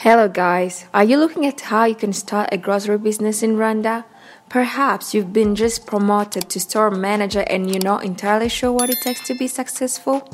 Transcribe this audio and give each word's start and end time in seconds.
Hello, 0.00 0.28
guys. 0.28 0.84
Are 0.92 1.04
you 1.04 1.16
looking 1.16 1.46
at 1.46 1.58
how 1.58 1.86
you 1.86 1.94
can 1.94 2.12
start 2.12 2.50
a 2.52 2.58
grocery 2.58 2.98
business 2.98 3.42
in 3.42 3.56
Rwanda? 3.56 4.04
Perhaps 4.50 5.14
you've 5.14 5.32
been 5.32 5.54
just 5.54 5.86
promoted 5.86 6.50
to 6.50 6.60
store 6.60 6.90
manager 6.90 7.44
and 7.48 7.70
you're 7.70 7.82
not 7.82 8.04
entirely 8.04 8.50
sure 8.50 8.70
what 8.70 8.90
it 8.90 9.00
takes 9.00 9.26
to 9.26 9.34
be 9.34 9.48
successful? 9.48 10.28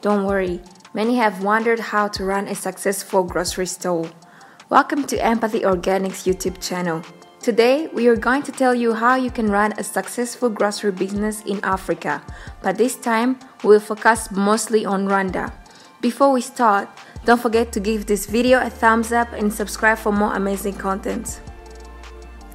Don't 0.00 0.24
worry, 0.24 0.62
many 0.94 1.16
have 1.16 1.44
wondered 1.44 1.78
how 1.78 2.08
to 2.08 2.24
run 2.24 2.48
a 2.48 2.54
successful 2.54 3.22
grocery 3.22 3.66
store. 3.66 4.10
Welcome 4.70 5.04
to 5.08 5.22
Empathy 5.22 5.60
Organics 5.60 6.24
YouTube 6.24 6.66
channel. 6.66 7.02
Today, 7.38 7.88
we 7.92 8.08
are 8.08 8.16
going 8.16 8.42
to 8.44 8.52
tell 8.52 8.74
you 8.74 8.94
how 8.94 9.14
you 9.14 9.30
can 9.30 9.50
run 9.50 9.74
a 9.76 9.84
successful 9.84 10.48
grocery 10.48 10.92
business 10.92 11.42
in 11.42 11.60
Africa, 11.62 12.22
but 12.62 12.78
this 12.78 12.96
time 12.96 13.38
we'll 13.62 13.78
focus 13.78 14.30
mostly 14.30 14.86
on 14.86 15.06
Rwanda. 15.06 15.52
Before 16.00 16.32
we 16.32 16.40
start, 16.40 16.88
don't 17.24 17.40
forget 17.40 17.72
to 17.72 17.80
give 17.80 18.06
this 18.06 18.26
video 18.26 18.60
a 18.60 18.70
thumbs 18.70 19.12
up 19.12 19.32
and 19.32 19.52
subscribe 19.52 19.98
for 19.98 20.12
more 20.12 20.34
amazing 20.34 20.74
content. 20.74 21.40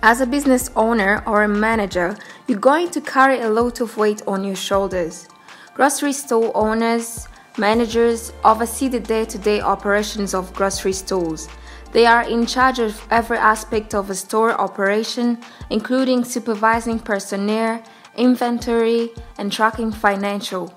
As 0.02 0.22
a 0.22 0.26
business 0.26 0.70
owner 0.76 1.24
or 1.26 1.44
a 1.44 1.48
manager, 1.48 2.16
you're 2.48 2.60
going 2.60 2.90
to 2.92 3.02
carry 3.02 3.42
a 3.42 3.50
lot 3.50 3.82
of 3.82 3.98
weight 3.98 4.22
on 4.28 4.44
your 4.44 4.56
shoulders. 4.56 5.28
Grocery 5.74 6.14
store 6.14 6.52
owners, 6.56 7.28
managers 7.58 8.32
oversee 8.44 8.88
the 8.88 9.00
day 9.00 9.26
to 9.26 9.38
day 9.38 9.62
operations 9.62 10.34
of 10.34 10.54
grocery 10.54 10.94
stores. 10.94 11.48
They 11.92 12.06
are 12.06 12.24
in 12.24 12.46
charge 12.46 12.80
of 12.80 13.08
every 13.10 13.38
aspect 13.38 13.96
of 13.96 14.10
a 14.10 14.16
store 14.16 14.52
operation, 14.52 15.40
including 15.70 16.24
supervising 16.24 17.00
personnel, 17.00 17.82
inventory, 18.16 19.12
and 19.38 19.52
tracking 19.52 19.92
financial. 19.92 20.74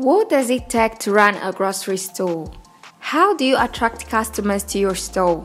What 0.00 0.30
does 0.30 0.48
it 0.48 0.70
take 0.70 0.96
to 1.00 1.12
run 1.12 1.34
a 1.42 1.52
grocery 1.52 1.98
store? 1.98 2.50
How 3.00 3.36
do 3.36 3.44
you 3.44 3.58
attract 3.60 4.08
customers 4.08 4.64
to 4.72 4.78
your 4.78 4.94
store? 4.94 5.44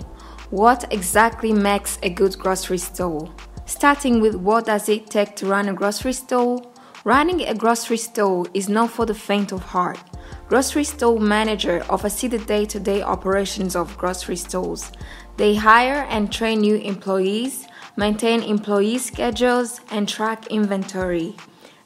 What 0.49 0.93
exactly 0.93 1.51
makes 1.51 1.99
a 2.01 2.09
good 2.09 2.39
grocery 2.39 2.77
store? 2.77 3.29
Starting 3.65 4.21
with 4.21 4.35
what 4.35 4.67
does 4.67 4.87
it 4.87 5.07
take 5.07 5.35
to 5.35 5.45
run 5.45 5.67
a 5.67 5.73
grocery 5.73 6.13
store? 6.13 6.61
Running 7.03 7.41
a 7.41 7.53
grocery 7.53 7.97
store 7.97 8.45
is 8.53 8.69
not 8.69 8.91
for 8.91 9.05
the 9.05 9.13
faint 9.13 9.51
of 9.51 9.61
heart. 9.61 9.99
Grocery 10.47 10.85
store 10.85 11.19
manager 11.19 11.83
oversee 11.89 12.29
the 12.29 12.39
day-to-day 12.39 13.01
operations 13.01 13.75
of 13.75 13.97
grocery 13.97 14.37
stores. 14.37 14.89
They 15.35 15.55
hire 15.55 16.07
and 16.09 16.31
train 16.31 16.61
new 16.61 16.77
employees, 16.77 17.67
maintain 17.97 18.41
employee 18.41 18.99
schedules, 18.99 19.81
and 19.91 20.07
track 20.07 20.47
inventory. 20.47 21.35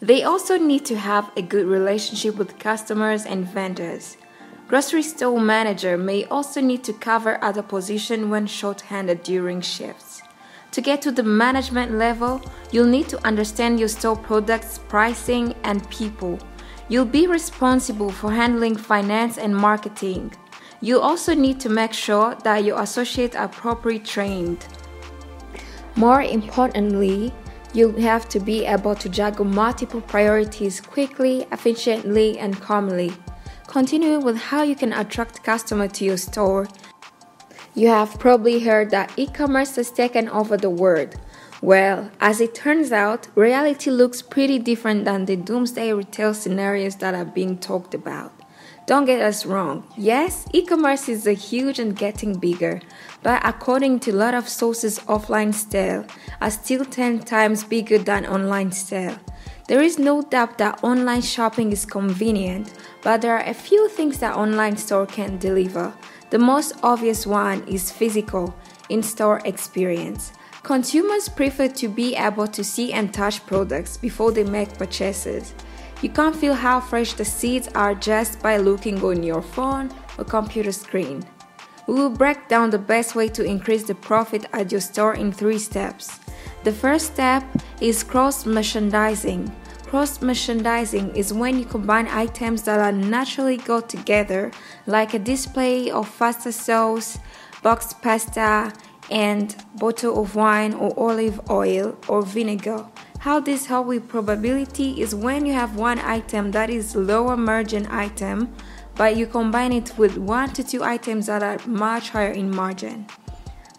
They 0.02 0.24
also 0.24 0.58
need 0.58 0.86
to 0.86 0.98
have 0.98 1.30
a 1.36 1.42
good 1.42 1.66
relationship 1.66 2.36
with 2.36 2.58
customers 2.58 3.26
and 3.26 3.46
vendors. 3.46 4.16
Grocery 4.70 5.04
store 5.04 5.42
manager 5.42 5.98
may 5.98 6.24
also 6.26 6.62
need 6.62 6.84
to 6.86 6.94
cover 6.94 7.44
other 7.44 7.62
positions 7.62 8.28
when 8.28 8.48
short-handed 8.48 9.24
during 9.24 9.60
shifts. 9.60 10.22
To 10.72 10.82
get 10.82 11.02
to 11.02 11.12
the 11.12 11.24
management 11.24 11.98
level, 11.98 12.42
you'll 12.72 12.86
need 12.86 13.10
to 13.10 13.28
understand 13.28 13.80
your 13.80 13.90
store 13.90 14.16
products, 14.16 14.78
pricing, 14.88 15.54
and 15.64 15.90
people. 15.90 16.40
You'll 16.88 17.06
be 17.06 17.28
responsible 17.28 18.10
for 18.10 18.32
handling 18.32 18.78
finance 18.78 19.38
and 19.38 19.56
marketing. 19.56 20.34
You 20.80 21.02
also 21.02 21.34
need 21.34 21.60
to 21.62 21.70
make 21.70 21.92
sure 21.92 22.36
that 22.44 22.64
your 22.64 22.80
associates 22.82 23.36
are 23.36 23.50
properly 23.50 24.00
trained. 24.00 24.66
More 25.96 26.22
importantly, 26.22 27.34
you 27.74 27.92
have 27.94 28.28
to 28.30 28.40
be 28.40 28.66
able 28.66 28.96
to 28.96 29.10
juggle 29.10 29.46
multiple 29.46 30.02
priorities 30.02 30.82
quickly, 30.82 31.46
efficiently, 31.52 32.40
and 32.40 32.60
calmly. 32.60 33.14
Continuing 33.68 34.24
with 34.24 34.38
how 34.38 34.64
you 34.64 34.76
can 34.76 34.94
attract 34.94 35.44
customers 35.44 35.92
to 35.94 36.06
your 36.06 36.18
store. 36.18 36.68
You 37.76 37.90
have 37.90 38.20
probably 38.20 38.60
heard 38.60 38.90
that 38.90 39.14
e 39.16 39.28
commerce 39.28 39.76
has 39.76 39.92
taken 39.92 40.28
over 40.30 40.58
the 40.58 40.70
world. 40.70 41.16
Well, 41.62 42.10
as 42.20 42.42
it 42.42 42.56
turns 42.56 42.92
out, 42.92 43.28
reality 43.36 43.92
looks 43.92 44.22
pretty 44.22 44.60
different 44.60 45.06
than 45.06 45.26
the 45.26 45.36
doomsday 45.36 45.94
retail 45.94 46.34
scenarios 46.34 46.96
that 46.98 47.14
are 47.14 47.26
being 47.26 47.58
talked 47.58 47.94
about. 47.94 48.39
Don't 48.90 49.06
get 49.06 49.22
us 49.22 49.46
wrong. 49.46 49.84
Yes, 49.98 50.48
e-commerce 50.52 51.08
is 51.10 51.28
a 51.28 51.34
huge 51.34 51.78
and 51.78 51.96
getting 51.96 52.40
bigger, 52.40 52.82
but 53.22 53.40
according 53.46 54.00
to 54.00 54.10
a 54.10 54.18
lot 54.18 54.34
of 54.34 54.50
sources, 54.50 54.98
offline 55.02 55.54
sale 55.54 56.08
are 56.42 56.50
still 56.50 56.84
10 56.84 57.20
times 57.20 57.64
bigger 57.64 58.00
than 58.00 58.26
online 58.26 58.72
sales. 58.72 59.20
There 59.68 59.84
is 59.84 60.00
no 60.00 60.24
doubt 60.24 60.58
that 60.58 60.84
online 60.84 61.22
shopping 61.22 61.72
is 61.72 61.86
convenient, 61.86 62.74
but 63.04 63.22
there 63.22 63.38
are 63.38 63.48
a 63.48 63.54
few 63.54 63.90
things 63.90 64.18
that 64.22 64.36
online 64.36 64.76
store 64.76 65.06
can 65.06 65.38
deliver. 65.38 65.94
The 66.32 66.40
most 66.40 66.74
obvious 66.82 67.28
one 67.28 67.68
is 67.68 67.92
physical 67.92 68.56
in-store 68.90 69.42
experience. 69.46 70.34
Consumers 70.64 71.30
prefer 71.30 71.68
to 71.68 71.90
be 71.90 72.16
able 72.16 72.48
to 72.48 72.64
see 72.64 72.92
and 72.92 73.14
touch 73.14 73.46
products 73.46 73.98
before 73.98 74.32
they 74.32 74.44
make 74.44 74.80
purchases. 74.80 75.54
You 76.02 76.10
can't 76.10 76.36
feel 76.36 76.54
how 76.54 76.80
fresh 76.80 77.14
the 77.14 77.26
seeds 77.26 77.68
are 77.76 77.94
just 77.94 78.42
by 78.42 78.58
looking 78.58 79.04
on 79.04 79.22
your 79.22 79.42
phone 79.42 79.92
or 80.18 80.24
computer 80.24 80.72
screen. 80.72 81.26
We 81.88 81.96
will 81.96 82.10
break 82.10 82.48
down 82.48 82.70
the 82.70 82.80
best 82.80 83.16
way 83.16 83.28
to 83.30 83.44
increase 83.44 83.84
the 83.84 83.96
profit 83.96 84.46
at 84.54 84.72
your 84.72 84.80
store 84.80 85.16
in 85.16 85.32
three 85.32 85.60
steps. 85.60 86.20
The 86.64 86.72
first 86.72 87.14
step 87.14 87.44
is 87.82 88.04
cross 88.04 88.46
merchandising. 88.46 89.52
Cross 89.88 90.22
merchandising 90.22 91.16
is 91.16 91.34
when 91.34 91.58
you 91.58 91.66
combine 91.66 92.08
items 92.08 92.62
that 92.64 92.80
are 92.80 92.92
naturally 92.92 93.58
go 93.58 93.82
together, 93.82 94.52
like 94.86 95.14
a 95.14 95.20
display 95.20 95.90
of 95.90 96.16
pasta 96.20 96.52
sauce, 96.52 97.18
boxed 97.64 98.02
pasta, 98.02 98.72
and 99.12 99.56
bottle 99.76 100.22
of 100.22 100.36
wine 100.36 100.74
or 100.74 100.94
olive 100.98 101.40
oil 101.50 101.98
or 102.08 102.22
vinegar 102.22 102.86
how 103.20 103.38
this 103.38 103.66
help 103.66 103.88
with 103.88 104.08
probability 104.08 105.02
is 105.02 105.14
when 105.14 105.46
you 105.46 105.52
have 105.52 105.76
one 105.76 106.00
item 106.00 106.52
that 106.52 106.70
is 106.70 106.96
lower 106.96 107.36
margin 107.36 107.86
item, 107.88 108.56
but 108.96 109.18
you 109.18 109.28
combine 109.28 109.74
it 109.74 109.98
with 109.98 110.18
one 110.18 110.50
to 110.54 110.64
two 110.64 110.84
items 110.84 111.26
that 111.26 111.44
are 111.44 111.60
much 111.68 112.12
higher 112.12 112.32
in 112.32 112.50
margin. 112.50 113.06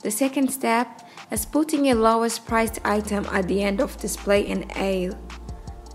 The 0.03 0.11
second 0.11 0.51
step 0.51 1.09
is 1.31 1.47
putting 1.47 1.89
a 1.89 1.95
lowest 1.95 2.45
priced 2.45 2.81
item 2.85 3.25
at 3.33 3.49
the 3.49 3.63
end 3.63 3.81
of 3.81 3.97
display 3.97 4.43
in 4.47 4.71
aisle. 4.77 5.19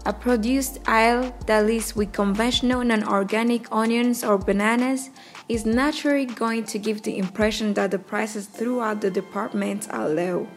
A 0.08 0.14
produced 0.14 0.80
aisle 0.86 1.34
that 1.48 1.66
leads 1.66 1.96
with 1.96 2.14
conventional 2.14 2.84
non-organic 2.84 3.72
onions 3.72 4.24
or 4.24 4.38
bananas 4.38 5.10
is 5.50 5.66
naturally 5.66 6.28
going 6.28 6.66
to 6.66 6.78
give 6.78 7.02
the 7.02 7.18
impression 7.18 7.74
that 7.74 7.90
the 7.90 7.98
prices 7.98 8.46
throughout 8.46 9.02
the 9.02 9.10
department 9.10 9.88
are 9.90 10.08
low. 10.08 10.48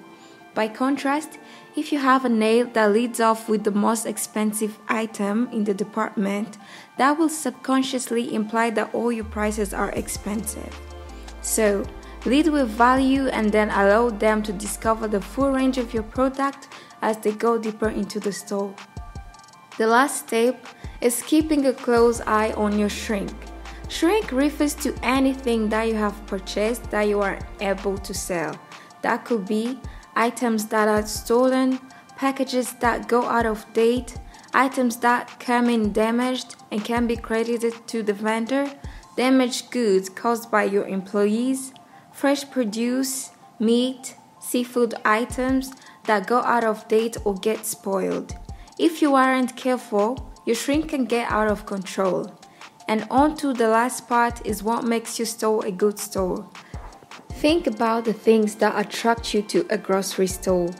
By 0.52 0.68
contrast, 0.68 1.38
if 1.76 1.92
you 1.92 1.98
have 1.98 2.26
a 2.26 2.28
nail 2.28 2.66
that 2.74 2.92
leads 2.92 3.20
off 3.20 3.48
with 3.48 3.64
the 3.64 3.70
most 3.70 4.04
expensive 4.04 4.78
item 4.86 5.48
in 5.50 5.64
the 5.64 5.72
department, 5.72 6.58
that 6.98 7.16
will 7.16 7.30
subconsciously 7.30 8.34
imply 8.34 8.68
that 8.70 8.94
all 8.94 9.10
your 9.10 9.24
prices 9.24 9.72
are 9.72 9.92
expensive. 9.92 10.78
So, 11.40 11.86
lead 12.26 12.48
with 12.48 12.68
value 12.68 13.28
and 13.28 13.50
then 13.50 13.70
allow 13.70 14.10
them 14.10 14.42
to 14.42 14.52
discover 14.52 15.08
the 15.08 15.22
full 15.22 15.52
range 15.52 15.78
of 15.78 15.94
your 15.94 16.02
product 16.02 16.68
as 17.00 17.16
they 17.16 17.32
go 17.32 17.56
deeper 17.56 17.88
into 17.88 18.20
the 18.20 18.32
store. 18.32 18.74
The 19.78 19.86
last 19.86 20.26
step 20.26 20.66
is 21.00 21.22
keeping 21.22 21.66
a 21.66 21.72
close 21.72 22.20
eye 22.22 22.52
on 22.56 22.80
your 22.80 22.88
shrink. 22.88 23.30
Shrink 23.88 24.32
refers 24.32 24.74
to 24.74 24.92
anything 25.04 25.68
that 25.68 25.84
you 25.84 25.94
have 25.94 26.26
purchased 26.26 26.90
that 26.90 27.06
you 27.06 27.20
are 27.20 27.38
able 27.60 27.96
to 27.98 28.12
sell. 28.12 28.58
That 29.02 29.24
could 29.24 29.46
be 29.46 29.78
items 30.16 30.66
that 30.66 30.88
are 30.88 31.06
stolen, 31.06 31.78
packages 32.16 32.72
that 32.80 33.06
go 33.06 33.22
out 33.22 33.46
of 33.46 33.72
date, 33.72 34.16
items 34.52 34.96
that 34.96 35.38
come 35.38 35.70
in 35.70 35.92
damaged 35.92 36.56
and 36.72 36.84
can 36.84 37.06
be 37.06 37.16
credited 37.16 37.74
to 37.86 38.02
the 38.02 38.12
vendor, 38.12 38.68
damaged 39.16 39.70
goods 39.70 40.08
caused 40.08 40.50
by 40.50 40.64
your 40.64 40.88
employees, 40.88 41.72
fresh 42.12 42.50
produce, 42.50 43.30
meat, 43.60 44.16
seafood 44.40 44.94
items 45.04 45.72
that 46.06 46.26
go 46.26 46.38
out 46.40 46.64
of 46.64 46.88
date 46.88 47.16
or 47.24 47.34
get 47.36 47.64
spoiled. 47.64 48.34
If 48.78 49.02
you 49.02 49.16
aren't 49.16 49.56
careful, 49.56 50.32
your 50.46 50.54
shrink 50.54 50.90
can 50.90 51.04
get 51.04 51.28
out 51.32 51.48
of 51.48 51.66
control. 51.66 52.32
And 52.86 53.06
on 53.10 53.36
to 53.38 53.52
the 53.52 53.68
last 53.68 54.08
part 54.08 54.46
is 54.46 54.62
what 54.62 54.84
makes 54.84 55.18
your 55.18 55.26
store 55.26 55.66
a 55.66 55.72
good 55.72 55.98
store. 55.98 56.48
Think 57.32 57.66
about 57.66 58.04
the 58.04 58.12
things 58.12 58.54
that 58.56 58.78
attract 58.78 59.34
you 59.34 59.42
to 59.42 59.66
a 59.70 59.76
grocery 59.76 60.28
store. 60.28 60.70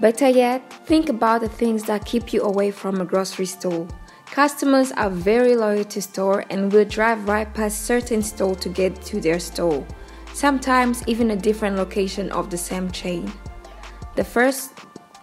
Better 0.00 0.28
yet, 0.28 0.72
think 0.86 1.08
about 1.08 1.40
the 1.40 1.48
things 1.48 1.82
that 1.84 2.06
keep 2.06 2.32
you 2.32 2.40
away 2.42 2.70
from 2.70 3.00
a 3.00 3.04
grocery 3.04 3.46
store. 3.46 3.88
Customers 4.26 4.92
are 4.92 5.10
very 5.10 5.56
loyal 5.56 5.84
to 5.84 6.00
store 6.00 6.44
and 6.50 6.72
will 6.72 6.84
drive 6.84 7.28
right 7.28 7.52
past 7.52 7.82
certain 7.84 8.22
store 8.22 8.54
to 8.54 8.68
get 8.68 9.02
to 9.02 9.20
their 9.20 9.40
store, 9.40 9.84
sometimes 10.32 11.02
even 11.08 11.32
a 11.32 11.36
different 11.36 11.76
location 11.76 12.30
of 12.30 12.48
the 12.48 12.56
same 12.56 12.92
chain. 12.92 13.30
The 14.14 14.24
first 14.24 14.70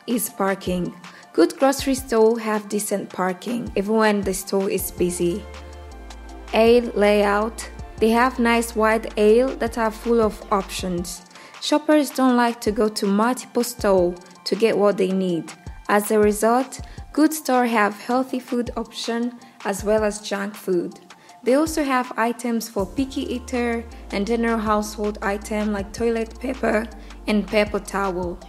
is 0.07 0.29
parking. 0.29 0.93
Good 1.37 1.59
grocery 1.59 1.93
store 1.93 2.39
have 2.39 2.67
decent 2.67 3.11
parking 3.11 3.71
even 3.75 3.95
when 3.95 4.21
the 4.21 4.33
store 4.33 4.71
is 4.71 4.89
busy. 4.89 5.45
A 6.51 6.81
layout, 6.81 7.69
They 7.97 8.09
have 8.09 8.39
nice 8.39 8.75
wide 8.75 9.13
aisle 9.19 9.55
that 9.57 9.77
are 9.77 9.91
full 9.91 10.19
of 10.19 10.41
options. 10.51 11.21
Shoppers 11.61 12.09
don't 12.09 12.35
like 12.37 12.59
to 12.61 12.71
go 12.71 12.89
to 12.89 13.05
multiple 13.05 13.63
stores 13.63 14.17
to 14.45 14.55
get 14.55 14.75
what 14.75 14.97
they 14.97 15.11
need. 15.11 15.53
As 15.87 16.09
a 16.09 16.17
result, 16.17 16.81
good 17.13 17.31
stores 17.35 17.69
have 17.69 18.01
healthy 18.01 18.39
food 18.39 18.71
options 18.75 19.33
as 19.63 19.83
well 19.83 20.03
as 20.03 20.27
junk 20.27 20.55
food. 20.55 20.99
They 21.43 21.53
also 21.53 21.83
have 21.83 22.11
items 22.17 22.67
for 22.67 22.87
picky 22.87 23.31
eater 23.35 23.85
and 24.11 24.25
general 24.25 24.57
household 24.57 25.19
items 25.21 25.69
like 25.69 25.93
toilet 25.93 26.39
paper 26.39 26.87
and 27.27 27.47
paper 27.47 27.79
towel. 27.79 28.39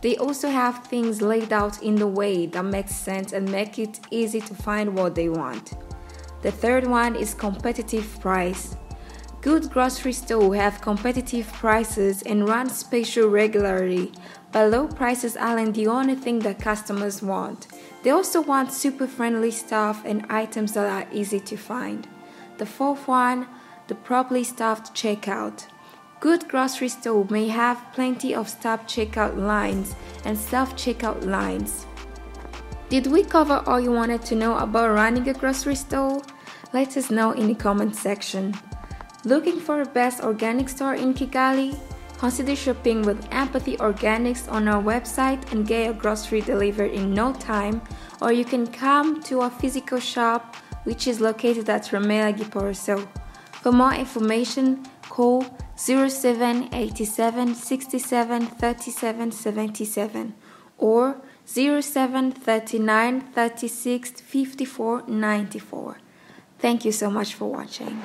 They 0.00 0.16
also 0.16 0.48
have 0.48 0.84
things 0.84 1.20
laid 1.20 1.52
out 1.52 1.82
in 1.82 1.96
the 1.96 2.06
way 2.06 2.46
that 2.46 2.64
makes 2.64 2.94
sense 2.94 3.32
and 3.32 3.50
make 3.50 3.78
it 3.78 4.00
easy 4.10 4.40
to 4.40 4.54
find 4.54 4.96
what 4.96 5.14
they 5.14 5.28
want. 5.28 5.74
The 6.42 6.50
third 6.50 6.86
one 6.86 7.16
is 7.16 7.34
competitive 7.34 8.18
price. 8.20 8.76
Good 9.42 9.70
grocery 9.70 10.12
stores 10.12 10.58
have 10.58 10.80
competitive 10.80 11.50
prices 11.52 12.22
and 12.22 12.48
run 12.48 12.68
special 12.68 13.28
regularly, 13.28 14.12
but 14.52 14.70
low 14.70 14.86
prices 14.86 15.36
aren't 15.36 15.74
the 15.74 15.86
only 15.86 16.14
thing 16.14 16.40
that 16.40 16.60
customers 16.60 17.22
want. 17.22 17.66
They 18.02 18.10
also 18.10 18.40
want 18.40 18.72
super 18.72 19.06
friendly 19.06 19.50
stuff 19.50 20.02
and 20.04 20.26
items 20.30 20.72
that 20.72 20.86
are 20.86 21.08
easy 21.12 21.40
to 21.40 21.56
find. 21.56 22.06
The 22.58 22.66
fourth 22.66 23.06
one, 23.06 23.46
the 23.88 23.94
properly 23.94 24.44
staffed 24.44 24.94
checkout. 24.94 25.66
Good 26.20 26.48
grocery 26.48 26.90
store 26.90 27.26
may 27.30 27.48
have 27.48 27.82
plenty 27.94 28.34
of 28.34 28.46
staff 28.46 28.86
checkout 28.86 29.38
lines 29.38 29.94
and 30.26 30.36
self 30.36 30.76
checkout 30.76 31.24
lines. 31.24 31.86
Did 32.90 33.06
we 33.06 33.24
cover 33.24 33.62
all 33.66 33.80
you 33.80 33.90
wanted 33.90 34.20
to 34.26 34.34
know 34.34 34.58
about 34.58 34.90
running 34.90 35.26
a 35.30 35.32
grocery 35.32 35.76
store? 35.76 36.20
Let 36.74 36.98
us 36.98 37.10
know 37.10 37.32
in 37.32 37.46
the 37.46 37.54
comment 37.54 37.96
section. 37.96 38.54
Looking 39.24 39.58
for 39.58 39.80
a 39.80 39.86
best 39.86 40.22
organic 40.22 40.68
store 40.68 40.94
in 40.94 41.14
Kigali? 41.14 41.74
Consider 42.18 42.54
shopping 42.54 43.00
with 43.00 43.26
Empathy 43.30 43.78
Organics 43.78 44.46
on 44.52 44.68
our 44.68 44.82
website 44.82 45.50
and 45.52 45.66
get 45.66 45.86
your 45.86 45.94
grocery 45.94 46.42
delivered 46.42 46.90
in 46.90 47.14
no 47.14 47.32
time, 47.32 47.80
or 48.20 48.30
you 48.30 48.44
can 48.44 48.66
come 48.66 49.22
to 49.22 49.40
our 49.40 49.50
physical 49.50 49.98
shop 49.98 50.54
which 50.84 51.06
is 51.06 51.18
located 51.18 51.70
at 51.70 51.84
Remera 51.84 52.36
Giporoso. 52.36 53.08
For 53.62 53.72
more 53.72 53.94
information, 53.94 54.84
call 55.08 55.46
0787 55.80 57.54
67 57.54 58.46
37 58.46 59.32
77 59.32 60.34
or 60.76 61.16
0739 61.46 63.20
36 63.32 64.10
54 64.20 65.04
94. 65.08 65.96
Thank 66.58 66.84
you 66.84 66.92
so 66.92 67.10
much 67.10 67.34
for 67.34 67.50
watching. 67.50 68.02